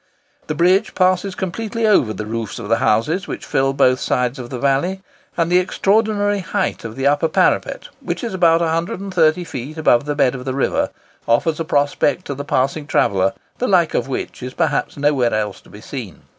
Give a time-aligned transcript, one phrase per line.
[0.47, 4.49] The bridge passes completely over the roofs of the houses which fill both sides of
[4.49, 5.03] the valley;
[5.37, 10.15] and the extraordinary height of the upper parapet, which is about 130 feet above the
[10.15, 10.89] bed of the river,
[11.27, 15.61] offers a prospect to the passing traveller the like of which is perhaps nowhere else
[15.61, 16.23] to be seen.